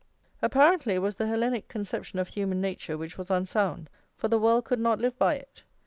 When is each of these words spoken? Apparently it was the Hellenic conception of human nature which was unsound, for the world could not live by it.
Apparently 0.41 0.95
it 0.95 1.01
was 1.03 1.17
the 1.17 1.27
Hellenic 1.27 1.67
conception 1.67 2.17
of 2.17 2.29
human 2.29 2.59
nature 2.59 2.97
which 2.97 3.19
was 3.19 3.29
unsound, 3.29 3.87
for 4.17 4.29
the 4.29 4.39
world 4.39 4.65
could 4.65 4.79
not 4.79 4.97
live 4.97 5.15
by 5.19 5.35
it. 5.35 5.61